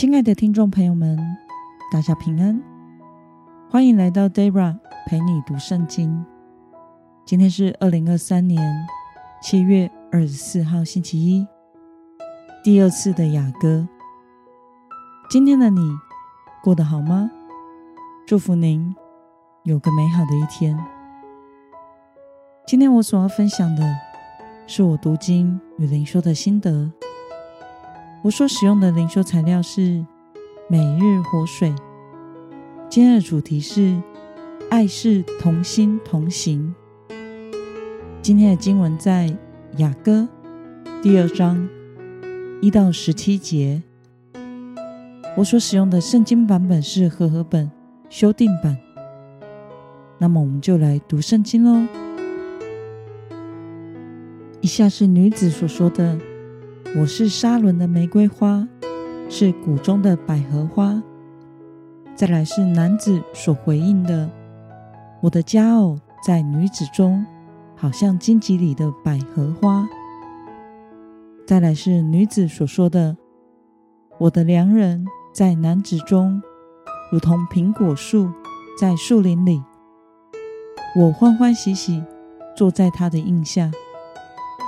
[0.00, 1.18] 亲爱的听众朋友们，
[1.90, 2.62] 大家平安，
[3.68, 4.78] 欢迎来到 Dara
[5.08, 6.24] 陪你读圣经。
[7.26, 8.62] 今天是二零二三年
[9.42, 11.44] 七月二十四号，星期一，
[12.62, 13.88] 第二次的雅歌。
[15.28, 15.80] 今天的你
[16.62, 17.28] 过得好吗？
[18.24, 18.94] 祝福您
[19.64, 20.78] 有个美好的一天。
[22.68, 23.82] 今天我所要分享的
[24.64, 26.88] 是我读经与灵修的心得。
[28.22, 30.04] 我所使用的灵修材料是
[30.68, 31.72] 每日活水。
[32.88, 34.00] 今天的主题是
[34.70, 36.74] 爱是同心同行。
[38.20, 39.32] 今天的经文在
[39.76, 40.28] 雅歌
[41.00, 41.68] 第二章
[42.60, 43.82] 一到十七节。
[45.36, 47.70] 我所使用的圣经版本是和合本
[48.10, 48.76] 修订版。
[50.18, 51.86] 那么我们就来读圣经喽。
[54.60, 56.18] 以下是女子所说的
[56.96, 58.66] ：“我是沙仑的玫瑰花，
[59.28, 61.02] 是谷中的百合花。”
[62.16, 64.28] 再来是男子所回应的
[65.22, 67.24] ：“我的佳偶在女子中。”
[67.80, 69.88] 好像荆棘里的百合花。
[71.46, 73.16] 再来是女子所说的
[74.18, 76.42] ：“我的良人在男子中，
[77.12, 78.28] 如同苹果树
[78.76, 79.62] 在树林里。
[80.96, 82.02] 我欢欢喜喜
[82.56, 83.70] 坐在他的荫下，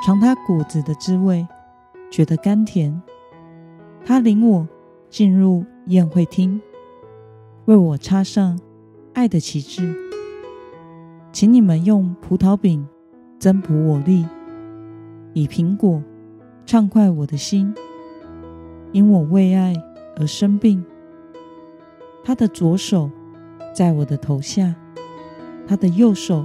[0.06, 1.44] 尝他果子的滋味，
[2.10, 3.00] 觉得甘甜。
[4.04, 4.68] 他领我
[5.08, 6.60] 进入宴会厅，
[7.66, 8.58] 为我插上
[9.14, 9.94] 爱的旗帜，
[11.32, 12.86] 请你们用葡萄饼。”
[13.40, 14.26] 增补我力，
[15.32, 16.02] 以苹果
[16.66, 17.74] 畅快我的心，
[18.92, 19.72] 因我为爱
[20.16, 20.84] 而生病。
[22.22, 23.10] 他的左手
[23.74, 24.74] 在我的头下，
[25.66, 26.44] 他的右手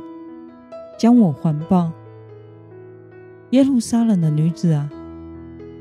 [0.97, 1.91] 将我环抱。
[3.49, 4.89] 耶路撒冷的女子啊，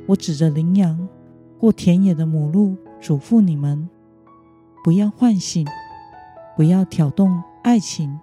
[0.06, 1.08] 我指着羚羊
[1.58, 3.88] 或田野的母鹿嘱咐你们：
[4.82, 5.66] 不要唤醒，
[6.56, 8.18] 不要挑动爱情，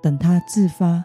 [0.00, 1.04] 等它自发。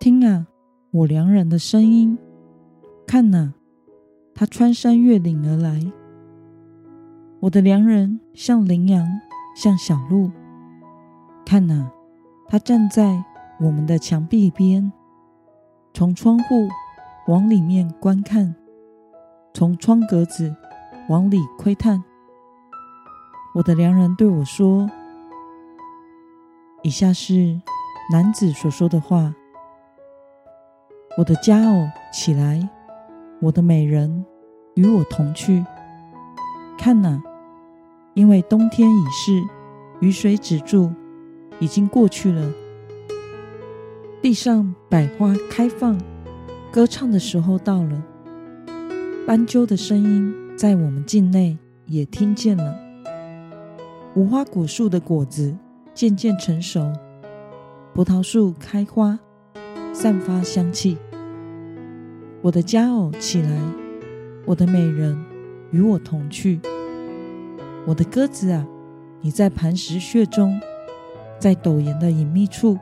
[0.00, 0.46] 听啊，
[0.90, 2.16] 我良人的声音；
[3.06, 3.52] 看哪，
[4.34, 5.92] 他穿山越岭而来。
[7.40, 9.06] 我的良人像羚羊，
[9.54, 10.30] 像小鹿。
[11.44, 11.90] 看哪，
[12.46, 13.22] 他站在
[13.60, 14.90] 我们的墙壁边，
[15.92, 16.68] 从窗户
[17.28, 18.54] 往里面观看，
[19.52, 20.56] 从窗格子
[21.10, 22.02] 往里窥探。
[23.54, 24.90] 我的良人对我说
[26.82, 27.60] ：“以下是
[28.10, 29.34] 男子所说的话。”
[31.18, 32.66] 我的家哦起来，
[33.42, 34.24] 我的美人
[34.74, 35.62] 与我同去。
[36.78, 37.22] 看哪，
[38.14, 39.42] 因为冬天已逝，
[40.00, 40.90] 雨水止住，
[41.58, 42.50] 已经过去了。
[44.22, 46.00] 地上百花开放，
[46.78, 48.00] 歌唱的时候到了。
[49.26, 52.78] 斑鸠的声音在我们境内也听见了。
[54.14, 55.56] 无花果树的果子
[55.92, 56.92] 渐渐成熟，
[57.92, 59.18] 葡萄树开花，
[59.92, 60.96] 散发香气。
[62.42, 63.60] 我的佳偶起来，
[64.46, 65.20] 我的美人
[65.72, 66.60] 与我同去。
[67.86, 68.64] 我的鸽子啊，
[69.20, 70.60] 你在磐石穴中，
[71.40, 72.78] 在陡岩的隐秘处，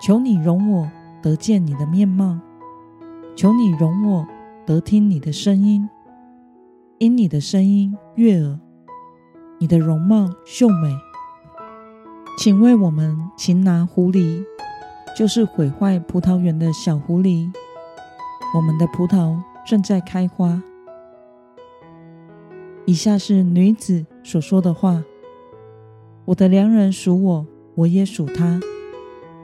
[0.00, 0.88] 求你容我
[1.20, 2.38] 得见你的面貌，
[3.38, 4.26] 求你容我
[4.66, 5.88] 得听你的声音，
[6.98, 8.58] 因你的声音悦耳，
[9.60, 10.92] 你的容貌秀美。
[12.36, 14.44] 请为我们擒拿狐狸，
[15.16, 17.48] 就是毁坏葡萄园的小狐狸。
[18.56, 20.60] 我们的葡萄正在开花。
[22.86, 25.04] 以下是女子所说的话：
[26.24, 28.58] 我的良人属我，我也属他。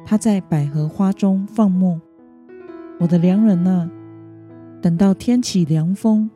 [0.05, 2.00] 他在百合花中放牧。
[3.00, 3.91] 我的良人啊，
[4.81, 6.31] 等到天起凉风，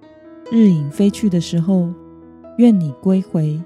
[0.50, 1.88] 日影飞去的时候，
[2.58, 3.62] 愿你归回，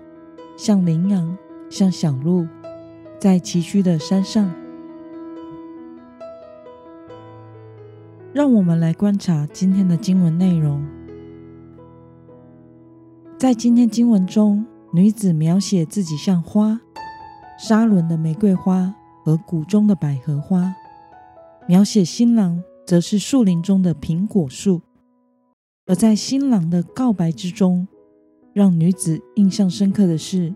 [0.57, 1.37] 像羚羊，
[1.71, 2.47] 像小鹿，
[3.19, 4.53] 在崎岖的山上。
[8.35, 10.85] 让我们来观察今天的经文内容。
[13.39, 16.81] 在今天经文中，女子描写自己像花，
[17.59, 18.95] 沙仑的玫瑰花
[19.25, 20.73] 和谷中的百合花；
[21.67, 22.63] 描写新郎
[22.93, 24.83] 则是树林中的苹果树。
[25.87, 27.89] 而在新郎的告白之中，
[28.53, 30.55] 让女子印象深刻的是：“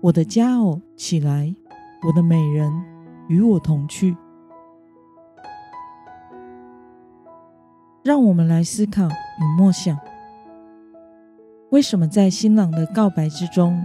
[0.00, 1.52] 我的佳偶起来，
[2.06, 2.72] 我的美人
[3.26, 4.16] 与我同去。”
[8.04, 9.98] 让我们来思考与默想：
[11.70, 13.84] 为什么在新郎的告白之中，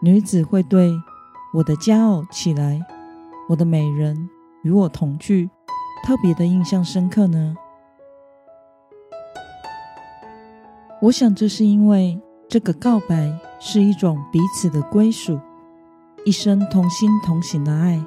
[0.00, 0.90] 女子会对
[1.52, 2.80] “我的佳偶起来，
[3.50, 4.30] 我的美人
[4.62, 5.50] 与我同去”
[6.08, 7.54] 特别的印象深刻呢？
[11.02, 12.18] 我想这是因为
[12.48, 15.38] 这个告白是一种彼此的归属，
[16.24, 18.02] 一生同心同行的爱。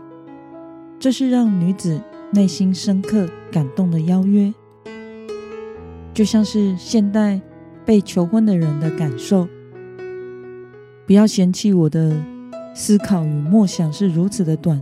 [0.99, 2.01] 这是让女子
[2.33, 4.51] 内心深刻感动的邀约，
[6.11, 7.39] 就像是现代
[7.85, 9.47] 被求婚的人的感受。
[11.05, 12.19] 不要嫌弃我的
[12.73, 14.81] 思考与默想是如此的短。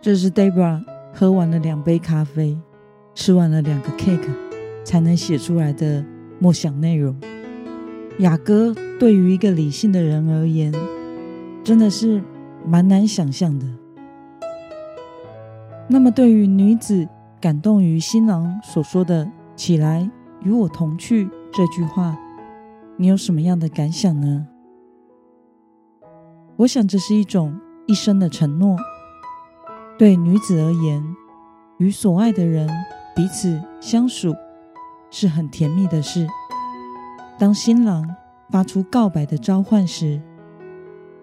[0.00, 0.82] 这是 Debra
[1.18, 2.58] 喝完了两杯咖啡，
[3.14, 4.28] 吃完了两个 cake，
[4.84, 6.04] 才能写出来的
[6.38, 7.16] 默想内容。
[8.18, 10.70] 雅哥对于一个理性的人而言，
[11.64, 12.22] 真的是
[12.66, 13.66] 蛮难想象的。
[15.88, 17.08] 那么，对于女子
[17.40, 19.26] 感动于新郎所说的
[19.56, 20.10] “起来，
[20.42, 22.14] 与我同去”这句话，
[22.98, 24.46] 你有什么样的感想呢？
[26.56, 28.76] 我想，这是一种一生的承诺。
[29.98, 31.02] 对女子而言，
[31.78, 32.68] 与所爱的人
[33.14, 34.34] 彼此相属
[35.10, 36.26] 是很甜蜜的事。
[37.38, 38.06] 当新郎
[38.50, 40.20] 发出告白的召唤时，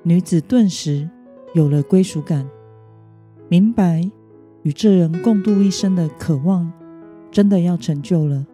[0.01, 1.09] 女子顿时
[1.53, 2.47] 有了归属感，
[3.47, 4.09] 明白。
[4.63, 6.71] 与这人共度一生的渴望，
[7.29, 8.45] 真的要成就了。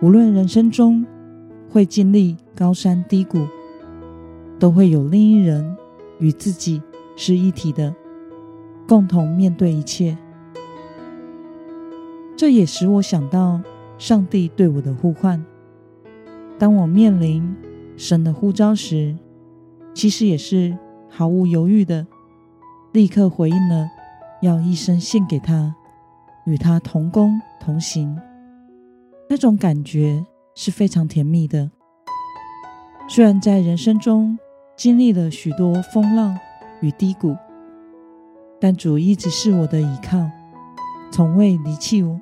[0.00, 1.04] 无论人生中
[1.68, 3.48] 会经历高山低谷，
[4.60, 5.76] 都会有另一人
[6.20, 6.80] 与自己
[7.16, 7.92] 是一体的，
[8.86, 10.16] 共同面对一切。
[12.36, 13.60] 这也使我想到
[13.98, 15.44] 上帝对我的呼唤。
[16.58, 17.56] 当我面临
[17.96, 19.16] 神的呼召时，
[19.94, 20.76] 其实也是
[21.08, 22.06] 毫无犹豫的，
[22.92, 23.88] 立刻回应了。
[24.42, 25.74] 要一生献给他，
[26.44, 28.14] 与他同工同行，
[29.30, 30.24] 那种感觉
[30.54, 31.70] 是非常甜蜜的。
[33.08, 34.38] 虽然在人生中
[34.76, 36.38] 经历了许多风浪
[36.82, 37.34] 与低谷，
[38.58, 40.30] 但主一直是我的依靠，
[41.10, 42.20] 从未离弃我，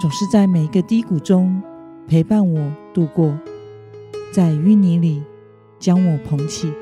[0.00, 1.62] 总是在每一个低谷中
[2.08, 3.38] 陪伴我度过，
[4.32, 5.22] 在淤泥里
[5.78, 6.72] 将我捧起。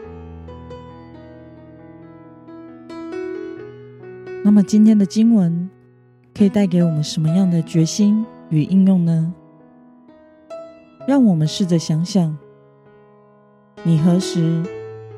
[4.44, 5.68] 那么今天的经文
[6.32, 9.34] 可以带给我们什么样的决心与应用呢？
[11.06, 12.38] 让我们试着想想，
[13.82, 14.62] 你何时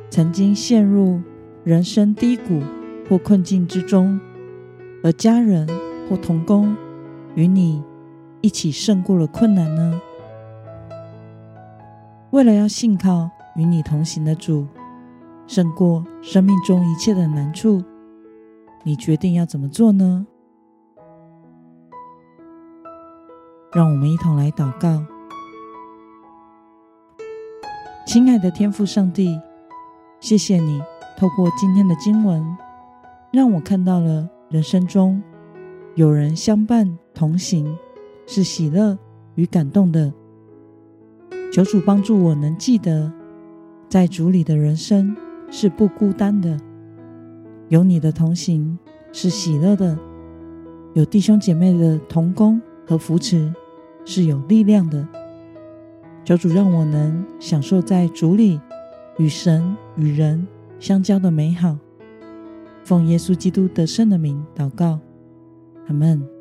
[0.08, 1.20] 曾经陷入
[1.64, 2.62] 人生低谷
[3.10, 4.20] 或困境之中，
[5.02, 5.68] 而家人
[6.08, 6.76] 或同工
[7.34, 7.82] 与你
[8.40, 10.00] 一起胜过了困难呢？
[12.30, 14.64] 为了要信靠与你同行的主，
[15.48, 17.82] 胜过生命中一切的难处。
[18.84, 20.24] 你决定要怎么做呢？
[23.72, 25.04] 让我们一同来祷告。
[28.06, 29.36] 亲爱的天父上帝，
[30.20, 30.80] 谢谢你
[31.18, 32.56] 透过今天的经文，
[33.32, 35.22] 让我看到了人生中
[35.94, 37.76] 有人相伴同行，
[38.26, 38.98] 是喜乐
[39.36, 40.12] 与感动的。
[41.52, 43.12] 求主帮助我能记得，
[43.88, 45.16] 在主里的人生
[45.48, 46.58] 是不孤单的。
[47.68, 48.76] 有你的同行
[49.12, 49.96] 是喜乐的，
[50.94, 53.52] 有弟兄姐妹的同工和扶持
[54.04, 55.06] 是有力量的。
[56.24, 58.60] 求主让我能享受在主里
[59.18, 60.46] 与神与人
[60.80, 61.78] 相交的美好。
[62.84, 64.98] 奉耶稣基督得胜的名祷告，
[65.86, 66.39] 阿门。